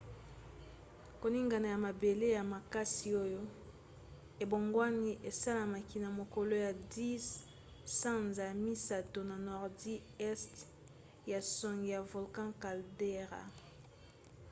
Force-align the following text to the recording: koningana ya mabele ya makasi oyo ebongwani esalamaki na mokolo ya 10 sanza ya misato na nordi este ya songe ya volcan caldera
koningana 1.21 1.67
ya 1.73 1.77
mabele 1.85 2.27
ya 2.37 2.43
makasi 2.53 3.07
oyo 3.25 3.41
ebongwani 4.43 5.11
esalamaki 5.29 5.97
na 6.03 6.09
mokolo 6.19 6.53
ya 6.65 6.71
10 6.73 7.25
sanza 7.99 8.41
ya 8.49 8.55
misato 8.65 9.19
na 9.29 9.37
nordi 9.47 9.93
este 10.31 10.63
ya 11.31 11.39
songe 11.57 11.87
ya 11.95 12.01
volcan 12.11 12.49
caldera 12.63 13.41